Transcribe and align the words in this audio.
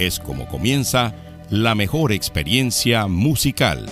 es 0.00 0.18
como 0.18 0.48
comienza 0.48 1.14
la 1.50 1.74
mejor 1.74 2.10
experiencia 2.12 3.06
musical. 3.06 3.84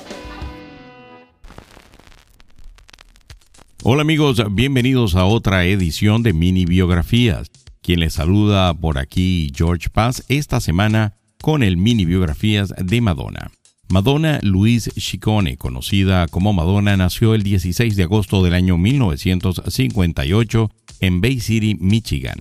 Hola 3.83 4.03
amigos, 4.03 4.43
bienvenidos 4.51 5.15
a 5.15 5.27
otra 5.27 5.67
edición 5.67 6.23
de 6.23 6.33
Mini 6.33 6.65
Biografías. 6.65 7.51
Quien 7.83 8.01
les 8.01 8.15
saluda 8.15 8.73
por 8.75 8.99
aquí 8.99 9.53
George 9.55 9.91
Paz 9.91 10.25
esta 10.29 10.61
semana 10.61 11.15
con 11.43 11.63
el 11.63 11.77
Mini 11.77 12.07
Biografías 12.07 12.75
de 12.77 13.01
Madonna. 13.03 13.51
Madonna 13.91 14.41
Louise 14.43 14.91
Ciccone, 14.99 15.57
conocida 15.57 16.27
como 16.29 16.53
Madonna, 16.53 16.97
nació 16.97 17.35
el 17.35 17.43
16 17.43 17.97
de 17.97 18.03
agosto 18.03 18.43
del 18.43 18.55
año 18.55 18.79
1958 18.79 20.71
en 21.01 21.21
Bay 21.21 21.41
City, 21.41 21.77
Michigan. 21.79 22.39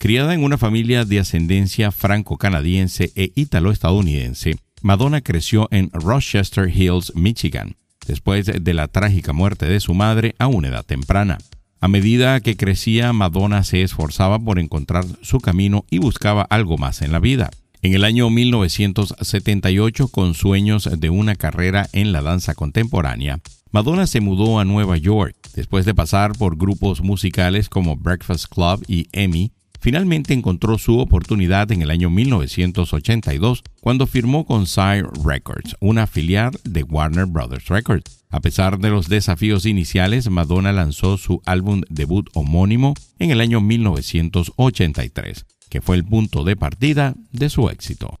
Criada 0.00 0.32
en 0.32 0.42
una 0.44 0.56
familia 0.56 1.04
de 1.04 1.20
ascendencia 1.20 1.92
franco-canadiense 1.92 3.12
e 3.16 3.32
ítalo-estadounidense, 3.34 4.56
Madonna 4.80 5.20
creció 5.20 5.68
en 5.70 5.90
Rochester 5.92 6.74
Hills, 6.74 7.14
Michigan, 7.14 7.76
después 8.06 8.46
de 8.46 8.74
la 8.74 8.88
trágica 8.88 9.34
muerte 9.34 9.66
de 9.66 9.78
su 9.78 9.92
madre 9.92 10.34
a 10.38 10.46
una 10.46 10.68
edad 10.68 10.86
temprana. 10.86 11.36
A 11.82 11.88
medida 11.88 12.40
que 12.40 12.56
crecía, 12.56 13.12
Madonna 13.12 13.62
se 13.62 13.82
esforzaba 13.82 14.38
por 14.38 14.58
encontrar 14.58 15.04
su 15.20 15.38
camino 15.38 15.84
y 15.90 15.98
buscaba 15.98 16.46
algo 16.48 16.78
más 16.78 17.02
en 17.02 17.12
la 17.12 17.18
vida. 17.18 17.50
En 17.82 17.92
el 17.92 18.04
año 18.04 18.30
1978, 18.30 20.08
con 20.08 20.32
sueños 20.32 20.88
de 20.98 21.10
una 21.10 21.34
carrera 21.34 21.90
en 21.92 22.12
la 22.12 22.22
danza 22.22 22.54
contemporánea, 22.54 23.40
Madonna 23.70 24.06
se 24.06 24.22
mudó 24.22 24.60
a 24.60 24.64
Nueva 24.64 24.96
York, 24.96 25.36
después 25.54 25.84
de 25.84 25.94
pasar 25.94 26.32
por 26.32 26.56
grupos 26.56 27.02
musicales 27.02 27.68
como 27.68 27.96
Breakfast 27.96 28.46
Club 28.46 28.82
y 28.88 29.06
Emmy, 29.12 29.52
Finalmente 29.80 30.34
encontró 30.34 30.76
su 30.76 30.98
oportunidad 30.98 31.72
en 31.72 31.80
el 31.80 31.90
año 31.90 32.10
1982 32.10 33.62
cuando 33.80 34.06
firmó 34.06 34.44
con 34.44 34.66
Sire 34.66 35.06
Records, 35.24 35.74
una 35.80 36.06
filial 36.06 36.52
de 36.64 36.82
Warner 36.82 37.24
Brothers 37.24 37.68
Records. 37.68 38.24
A 38.28 38.40
pesar 38.40 38.78
de 38.78 38.90
los 38.90 39.08
desafíos 39.08 39.64
iniciales, 39.64 40.28
Madonna 40.28 40.72
lanzó 40.72 41.16
su 41.16 41.40
álbum 41.46 41.80
debut 41.88 42.28
homónimo 42.34 42.94
en 43.18 43.30
el 43.30 43.40
año 43.40 43.62
1983, 43.62 45.46
que 45.70 45.80
fue 45.80 45.96
el 45.96 46.04
punto 46.04 46.44
de 46.44 46.56
partida 46.56 47.14
de 47.32 47.48
su 47.48 47.70
éxito. 47.70 48.20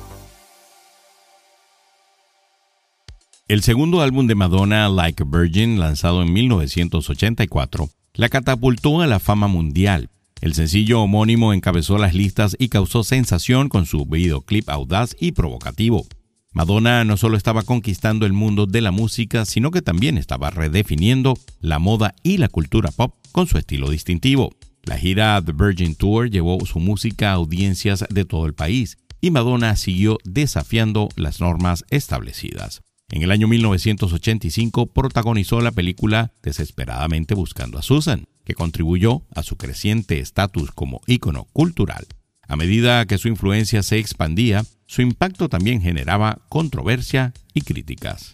El 3.51 3.63
segundo 3.63 3.99
álbum 3.99 4.27
de 4.27 4.35
Madonna, 4.35 4.87
Like 4.87 5.23
a 5.23 5.25
Virgin, 5.25 5.77
lanzado 5.77 6.21
en 6.21 6.31
1984, 6.31 7.89
la 8.13 8.29
catapultó 8.29 9.01
a 9.01 9.07
la 9.07 9.19
fama 9.19 9.49
mundial. 9.49 10.09
El 10.39 10.53
sencillo 10.53 11.01
homónimo 11.01 11.51
encabezó 11.51 11.97
las 11.97 12.13
listas 12.13 12.55
y 12.57 12.69
causó 12.69 13.03
sensación 13.03 13.67
con 13.67 13.85
su 13.85 14.05
videoclip 14.05 14.69
audaz 14.69 15.17
y 15.19 15.33
provocativo. 15.33 16.05
Madonna 16.53 17.03
no 17.03 17.17
solo 17.17 17.35
estaba 17.35 17.63
conquistando 17.63 18.25
el 18.25 18.31
mundo 18.31 18.67
de 18.67 18.79
la 18.79 18.91
música, 18.91 19.43
sino 19.43 19.69
que 19.69 19.81
también 19.81 20.17
estaba 20.17 20.49
redefiniendo 20.49 21.37
la 21.59 21.77
moda 21.77 22.15
y 22.23 22.37
la 22.37 22.47
cultura 22.47 22.89
pop 22.91 23.15
con 23.33 23.47
su 23.47 23.57
estilo 23.57 23.89
distintivo. 23.89 24.55
La 24.83 24.97
gira 24.97 25.43
The 25.45 25.51
Virgin 25.51 25.95
Tour 25.95 26.29
llevó 26.29 26.65
su 26.65 26.79
música 26.79 27.31
a 27.31 27.33
audiencias 27.33 28.05
de 28.09 28.23
todo 28.23 28.45
el 28.45 28.53
país 28.53 28.97
y 29.19 29.29
Madonna 29.29 29.75
siguió 29.75 30.19
desafiando 30.23 31.09
las 31.17 31.41
normas 31.41 31.83
establecidas. 31.89 32.81
En 33.11 33.23
el 33.23 33.31
año 33.31 33.49
1985 33.49 34.87
protagonizó 34.87 35.59
la 35.59 35.71
película 35.71 36.31
Desesperadamente 36.41 37.35
Buscando 37.35 37.77
a 37.77 37.81
Susan, 37.81 38.25
que 38.45 38.53
contribuyó 38.53 39.23
a 39.35 39.43
su 39.43 39.57
creciente 39.57 40.19
estatus 40.19 40.71
como 40.71 41.01
ícono 41.07 41.45
cultural. 41.51 42.07
A 42.47 42.55
medida 42.55 43.05
que 43.05 43.17
su 43.17 43.27
influencia 43.27 43.83
se 43.83 43.97
expandía, 43.97 44.63
su 44.87 45.01
impacto 45.01 45.49
también 45.49 45.81
generaba 45.81 46.39
controversia 46.47 47.33
y 47.53 47.61
críticas. 47.61 48.33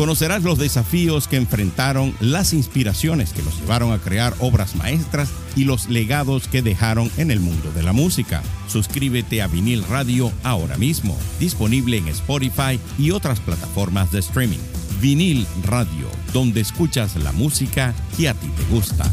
Conocerás 0.00 0.44
los 0.44 0.58
desafíos 0.58 1.28
que 1.28 1.36
enfrentaron, 1.36 2.14
las 2.20 2.54
inspiraciones 2.54 3.34
que 3.34 3.42
los 3.42 3.60
llevaron 3.60 3.92
a 3.92 3.98
crear 3.98 4.32
obras 4.38 4.74
maestras 4.74 5.30
y 5.56 5.64
los 5.64 5.90
legados 5.90 6.48
que 6.48 6.62
dejaron 6.62 7.10
en 7.18 7.30
el 7.30 7.38
mundo 7.38 7.70
de 7.72 7.82
la 7.82 7.92
música. 7.92 8.42
Suscríbete 8.66 9.42
a 9.42 9.46
Vinil 9.46 9.84
Radio 9.84 10.32
ahora 10.42 10.78
mismo, 10.78 11.18
disponible 11.38 11.98
en 11.98 12.08
Spotify 12.08 12.80
y 12.98 13.10
otras 13.10 13.40
plataformas 13.40 14.10
de 14.10 14.20
streaming. 14.20 14.56
Vinil 15.02 15.46
Radio, 15.64 16.08
donde 16.32 16.62
escuchas 16.62 17.16
la 17.16 17.32
música 17.32 17.94
que 18.16 18.30
a 18.30 18.32
ti 18.32 18.48
te 18.56 18.74
gusta. 18.74 19.04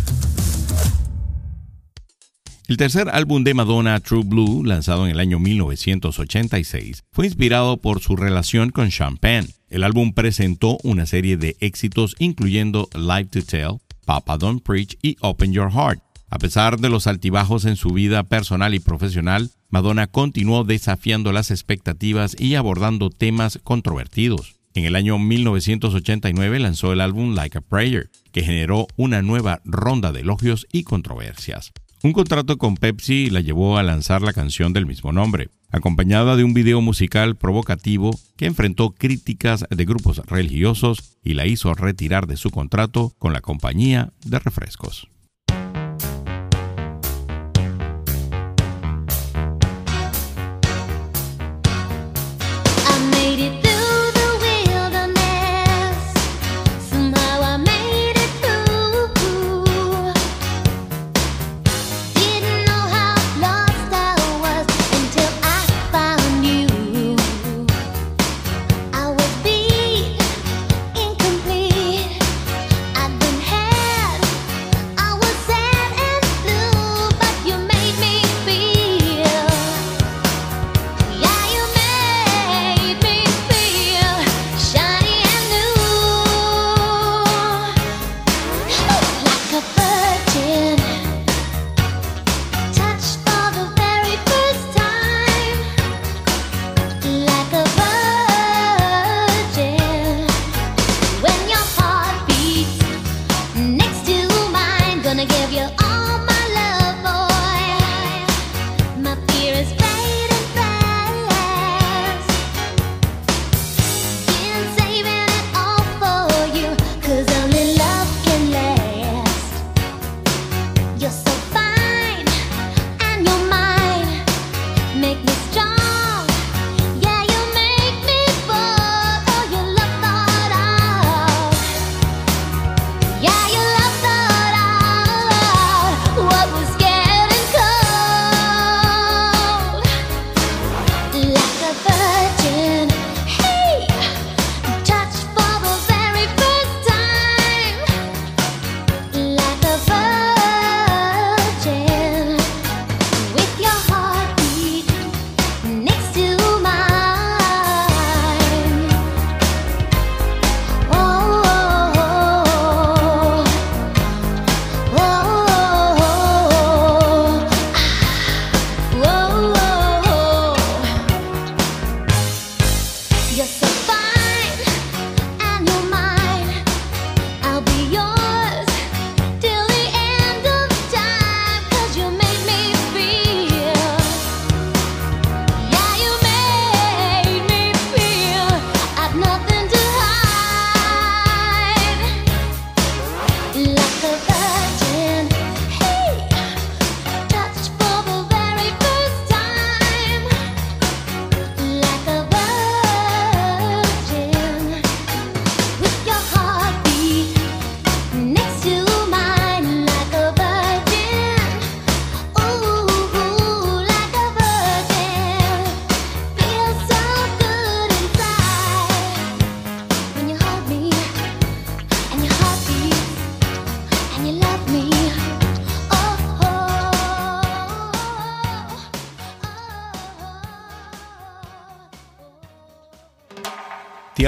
El 2.70 2.77
tercer 2.77 3.10
álbum 3.10 3.44
de 3.44 3.53
Madonna, 3.53 4.00
True 4.00 4.24
Blue, 4.24 4.63
lanzado 4.63 5.06
en 5.06 5.12
el 5.12 5.20
año 5.20 5.38
1986, 5.38 7.03
fue 7.12 7.25
inspirado 7.25 7.75
por 7.75 8.00
su 8.00 8.15
relación 8.15 8.70
con 8.70 8.89
Champagne. 8.89 9.57
El 9.70 9.84
álbum 9.84 10.14
presentó 10.14 10.78
una 10.84 11.06
serie 11.06 11.36
de 11.36 11.58
éxitos 11.60 12.16
incluyendo 12.20 12.88
Live 12.96 13.26
to 13.26 13.42
Tell, 13.42 13.80
Papa 14.06 14.38
Don't 14.38 14.64
Preach 14.64 14.98
y 15.02 15.18
Open 15.20 15.52
Your 15.52 15.72
Heart. 15.72 16.02
A 16.30 16.40
pesar 16.40 16.80
de 16.80 16.90
los 16.90 17.06
altibajos 17.06 17.66
en 17.66 17.76
su 17.76 17.90
vida 17.90 18.24
personal 18.24 18.74
y 18.74 18.80
profesional, 18.80 19.52
Madonna 19.70 20.08
continuó 20.08 20.64
desafiando 20.64 21.34
las 21.34 21.52
expectativas 21.52 22.36
y 22.40 22.56
abordando 22.56 23.10
temas 23.10 23.60
controvertidos. 23.64 24.56
En 24.74 24.86
el 24.86 24.96
año 24.96 25.20
1989 25.20 26.60
lanzó 26.60 26.94
el 26.94 27.02
álbum 27.02 27.36
Like 27.36 27.58
a 27.58 27.62
Prayer, 27.62 28.10
que 28.32 28.44
generó 28.44 28.88
una 28.96 29.22
nueva 29.22 29.60
ronda 29.66 30.14
de 30.14 30.22
elogios 30.22 30.66
y 30.72 30.84
controversias. 30.84 31.74
Un 32.04 32.13
contrato 32.13 32.60
con 32.60 32.75
Pepsi 32.75 33.32
la 33.32 33.42
llevó 33.42 33.77
a 33.77 33.84
lanzar 33.84 34.22
la 34.22 34.32
canción 34.32 34.72
del 34.72 34.86
mismo 34.86 35.12
nombre, 35.12 35.50
acompañada 35.72 36.36
de 36.36 36.44
un 36.44 36.54
video 36.54 36.80
musical 36.80 37.36
provocativo 37.36 38.12
que 38.36 38.46
enfrentó 38.46 38.92
críticas 38.92 39.66
de 39.70 39.86
grupos 39.86 40.22
religiosos 40.27 41.18
y 41.24 41.34
la 41.34 41.48
hizo 41.48 41.74
retirar 41.74 42.27
de 42.27 42.38
su 42.38 42.51
contrato 42.51 43.13
con 43.18 43.34
la 43.34 43.42
compañía 43.42 44.13
de 44.24 44.38
refrescos. 44.38 45.10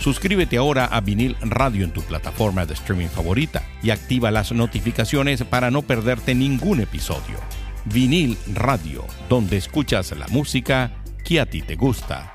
Suscríbete 0.00 0.56
ahora 0.56 0.86
a 0.86 1.00
Vinil 1.00 1.36
Radio 1.40 1.84
en 1.84 1.92
tu 1.92 2.02
plataforma 2.02 2.64
de 2.64 2.74
streaming 2.74 3.08
favorita 3.08 3.64
y 3.82 3.90
activa 3.90 4.30
las 4.30 4.52
notificaciones 4.52 5.42
para 5.42 5.70
no 5.70 5.82
perderte 5.82 6.34
ningún 6.34 6.80
episodio. 6.80 7.38
Vinil 7.84 8.38
Radio, 8.54 9.04
donde 9.28 9.56
escuchas 9.56 10.16
la 10.16 10.28
música 10.28 10.92
que 11.24 11.40
a 11.40 11.46
ti 11.46 11.62
te 11.62 11.74
gusta. 11.74 12.34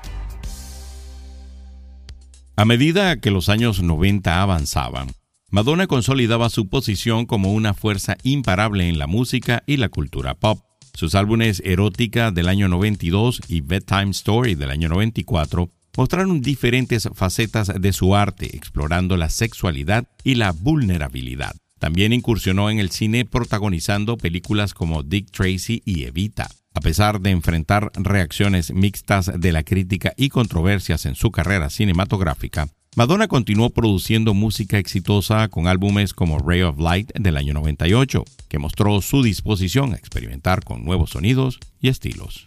A 2.56 2.64
medida 2.64 3.18
que 3.20 3.30
los 3.30 3.48
años 3.48 3.82
90 3.82 4.42
avanzaban, 4.42 5.08
Madonna 5.50 5.86
consolidaba 5.86 6.50
su 6.50 6.68
posición 6.68 7.26
como 7.26 7.52
una 7.52 7.74
fuerza 7.74 8.16
imparable 8.22 8.88
en 8.88 8.98
la 8.98 9.06
música 9.06 9.62
y 9.66 9.78
la 9.78 9.88
cultura 9.88 10.34
pop. 10.34 10.60
Sus 10.92 11.14
álbumes 11.14 11.62
Erótica 11.64 12.30
del 12.30 12.48
año 12.48 12.68
92 12.68 13.40
y 13.48 13.62
Bedtime 13.62 14.10
Story 14.10 14.54
del 14.54 14.70
año 14.70 14.88
94 14.88 15.70
mostraron 15.96 16.40
diferentes 16.40 17.08
facetas 17.14 17.72
de 17.78 17.92
su 17.92 18.14
arte, 18.14 18.56
explorando 18.56 19.16
la 19.16 19.30
sexualidad 19.30 20.08
y 20.22 20.34
la 20.34 20.52
vulnerabilidad. 20.52 21.54
También 21.78 22.12
incursionó 22.12 22.70
en 22.70 22.78
el 22.78 22.90
cine 22.90 23.24
protagonizando 23.24 24.16
películas 24.16 24.74
como 24.74 25.02
Dick 25.02 25.30
Tracy 25.30 25.82
y 25.84 26.04
Evita. 26.04 26.48
A 26.72 26.80
pesar 26.80 27.20
de 27.20 27.30
enfrentar 27.30 27.92
reacciones 27.94 28.72
mixtas 28.72 29.30
de 29.38 29.52
la 29.52 29.62
crítica 29.62 30.12
y 30.16 30.28
controversias 30.28 31.06
en 31.06 31.14
su 31.14 31.30
carrera 31.30 31.70
cinematográfica, 31.70 32.68
Madonna 32.96 33.26
continuó 33.26 33.70
produciendo 33.70 34.34
música 34.34 34.78
exitosa 34.78 35.48
con 35.48 35.66
álbumes 35.66 36.14
como 36.14 36.38
Ray 36.38 36.62
of 36.62 36.78
Light 36.78 37.12
del 37.14 37.36
año 37.36 37.52
98, 37.52 38.24
que 38.48 38.58
mostró 38.58 39.00
su 39.02 39.22
disposición 39.22 39.94
a 39.94 39.96
experimentar 39.96 40.64
con 40.64 40.84
nuevos 40.84 41.10
sonidos 41.10 41.58
y 41.80 41.88
estilos. 41.88 42.46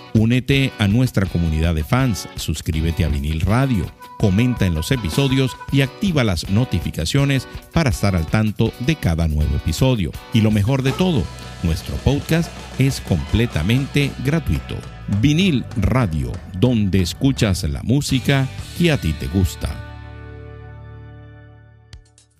Únete 0.13 0.73
a 0.77 0.87
nuestra 0.89 1.25
comunidad 1.25 1.73
de 1.73 1.85
fans, 1.85 2.27
suscríbete 2.35 3.05
a 3.05 3.07
Vinil 3.07 3.39
Radio, 3.41 3.89
comenta 4.17 4.65
en 4.65 4.75
los 4.75 4.91
episodios 4.91 5.55
y 5.71 5.81
activa 5.81 6.25
las 6.25 6.49
notificaciones 6.49 7.47
para 7.71 7.91
estar 7.91 8.15
al 8.17 8.27
tanto 8.27 8.73
de 8.79 8.97
cada 8.97 9.29
nuevo 9.29 9.55
episodio. 9.55 10.11
Y 10.33 10.41
lo 10.41 10.51
mejor 10.51 10.83
de 10.83 10.91
todo, 10.91 11.23
nuestro 11.63 11.95
podcast 11.97 12.51
es 12.77 12.99
completamente 12.99 14.11
gratuito. 14.25 14.75
Vinil 15.21 15.63
Radio, 15.77 16.33
donde 16.59 17.01
escuchas 17.01 17.63
la 17.63 17.81
música 17.81 18.49
que 18.77 18.91
a 18.91 18.99
ti 18.99 19.13
te 19.13 19.27
gusta. 19.27 19.87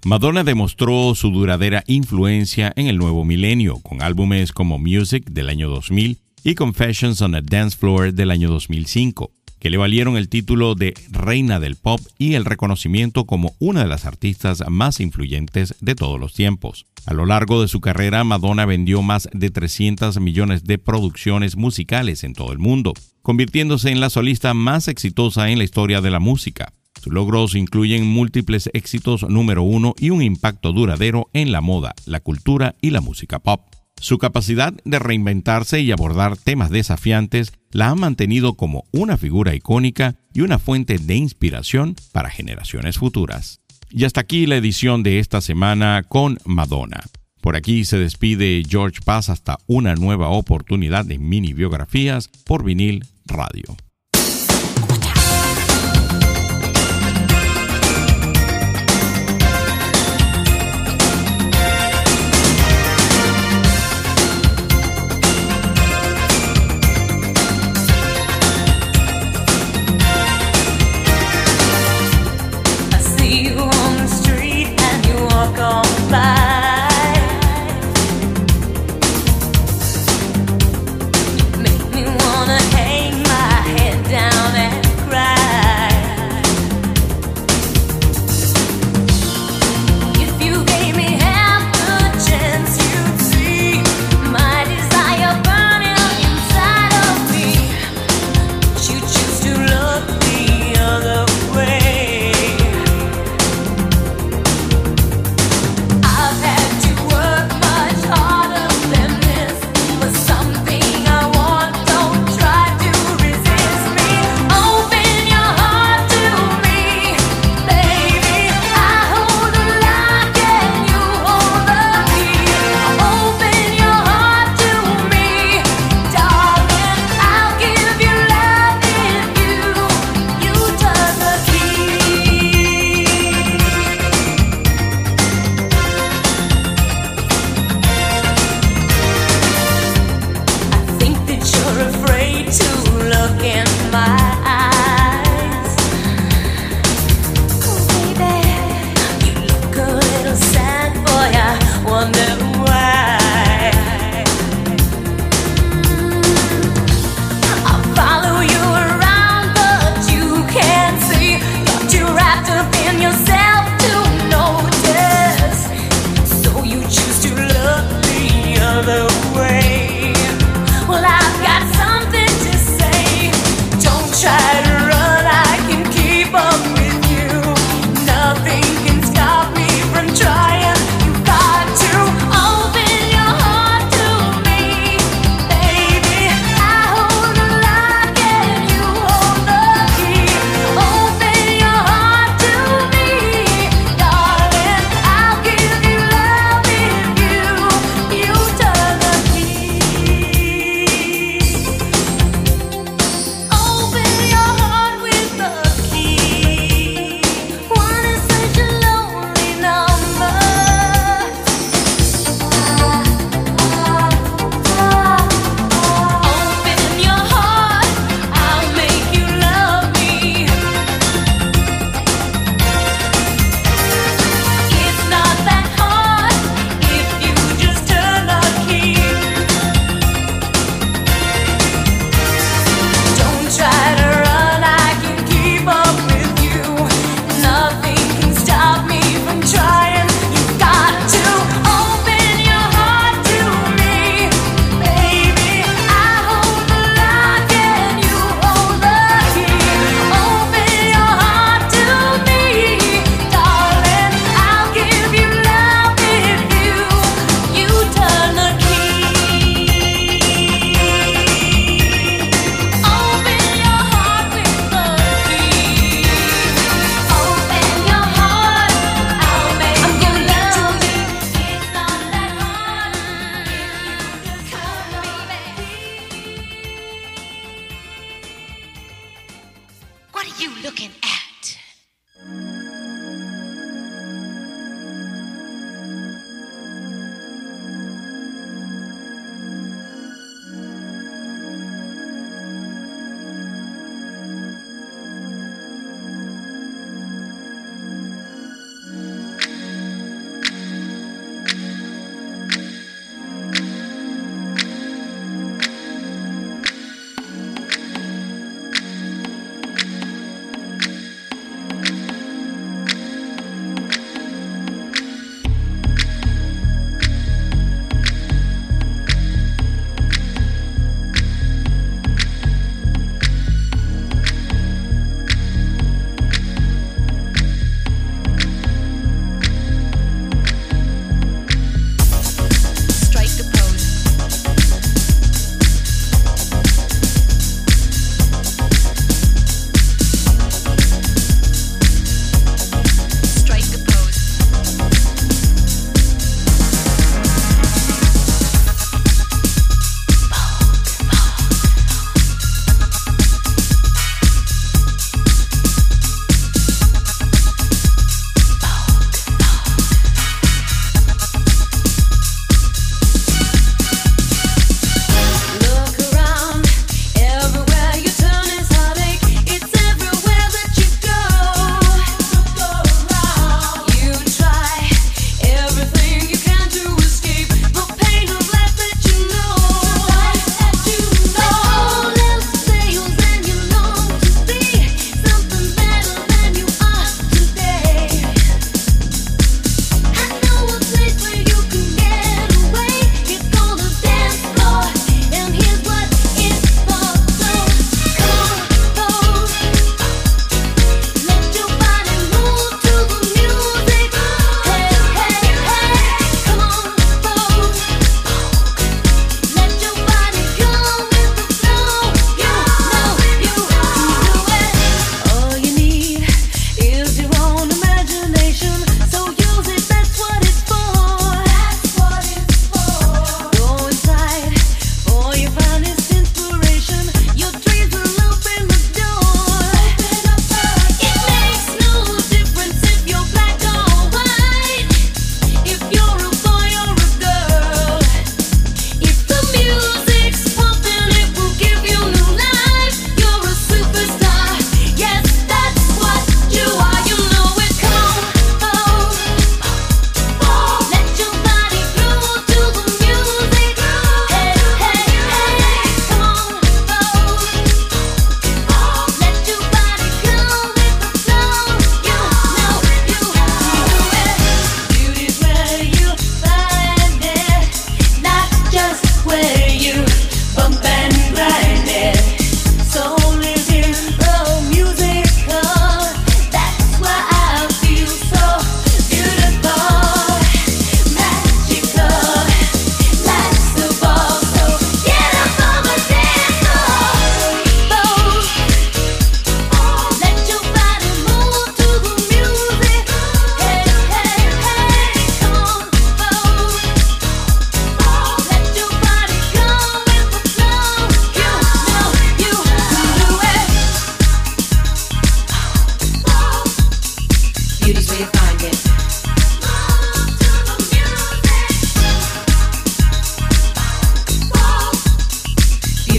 Madonna 0.04 0.44
demostró 0.44 1.16
su 1.16 1.30
duradera 1.30 1.84
influencia 1.88 2.74
en 2.76 2.88
el 2.88 2.98
nuevo 2.98 3.24
milenio 3.24 3.80
con 3.80 4.02
álbumes 4.02 4.52
como 4.52 4.78
Music 4.78 5.30
del 5.30 5.48
año 5.48 5.70
2000 5.70 6.20
y 6.44 6.56
Confessions 6.56 7.22
on 7.22 7.36
a 7.36 7.42
Dance 7.42 7.78
Floor 7.78 8.14
del 8.14 8.32
año 8.32 8.50
2005, 8.50 9.32
que 9.60 9.70
le 9.70 9.78
valieron 9.78 10.18
el 10.18 10.28
título 10.28 10.74
de 10.74 10.94
Reina 11.12 11.60
del 11.60 11.76
Pop 11.76 12.02
y 12.18 12.34
el 12.34 12.46
reconocimiento 12.46 13.26
como 13.26 13.54
una 13.60 13.84
de 13.84 13.88
las 13.88 14.06
artistas 14.06 14.64
más 14.68 15.00
influyentes 15.00 15.76
de 15.82 15.94
todos 15.94 16.20
los 16.20 16.34
tiempos. 16.34 16.86
A 17.06 17.14
lo 17.14 17.26
largo 17.26 17.62
de 17.62 17.68
su 17.68 17.80
carrera, 17.80 18.24
Madonna 18.24 18.66
vendió 18.66 19.02
más 19.02 19.30
de 19.34 19.52
300 19.52 20.20
millones 20.20 20.64
de 20.64 20.78
producciones 20.78 21.58
musicales 21.58 22.24
en 22.24 22.34
todo 22.34 22.52
el 22.52 22.60
mundo, 22.60 22.94
convirtiéndose 23.22 23.92
en 23.92 24.00
la 24.00 24.10
solista 24.10 24.54
más 24.54 24.88
exitosa 24.88 25.50
en 25.50 25.60
la 25.60 25.64
historia 25.64 26.02
de 26.02 26.12
la 26.12 26.20
música. 26.20 26.74
Sus 27.02 27.14
logros 27.14 27.56
incluyen 27.56 28.06
múltiples 28.06 28.70
éxitos 28.74 29.24
número 29.30 29.64
uno 29.64 29.94
y 30.00 30.10
un 30.10 30.22
impacto 30.22 30.74
duradero 30.74 31.30
en 31.34 31.52
la 31.52 31.62
moda, 31.62 31.94
la 32.06 32.20
cultura 32.20 32.76
y 32.82 32.92
la 32.92 33.02
música 33.02 33.40
pop. 33.40 33.71
Su 34.02 34.18
capacidad 34.18 34.74
de 34.84 34.98
reinventarse 34.98 35.80
y 35.80 35.92
abordar 35.92 36.36
temas 36.36 36.72
desafiantes 36.72 37.54
la 37.70 37.90
ha 37.90 37.96
mantenido 37.96 38.56
como 38.56 38.84
una 38.92 39.16
figura 39.16 39.54
icónica 39.54 40.16
y 40.34 40.42
una 40.42 40.58
fuente 40.58 40.98
de 40.98 41.16
inspiración 41.16 41.96
para 42.12 42.32
generaciones 42.32 42.98
futuras. 42.98 43.62
Y 43.92 44.06
hasta 44.06 44.22
aquí 44.22 44.48
la 44.48 44.56
edición 44.56 45.04
de 45.04 45.20
esta 45.20 45.40
semana 45.40 46.02
con 46.08 46.40
Madonna. 46.46 47.04
Por 47.42 47.56
aquí 47.56 47.86
se 47.86 48.00
despide 48.00 48.64
George 48.68 49.02
Paz 49.06 49.30
hasta 49.30 49.60
una 49.68 49.94
nueva 49.94 50.30
oportunidad 50.30 51.06
de 51.06 51.20
mini 51.20 51.54
biografías 51.54 52.28
por 52.28 52.64
vinil 52.64 53.06
radio. 53.26 53.78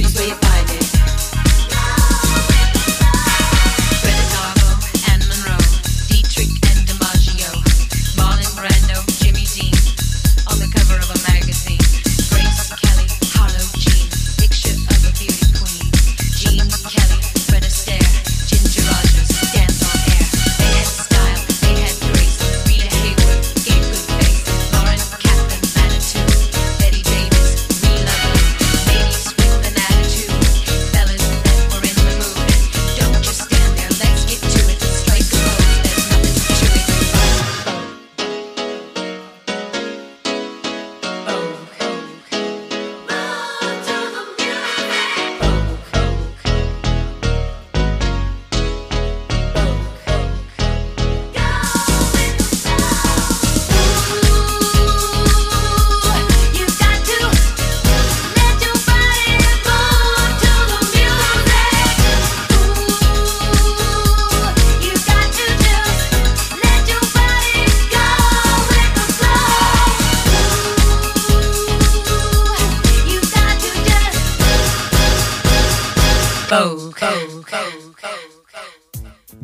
Please 0.02 0.18
lay 0.18 0.30
it 0.32 0.51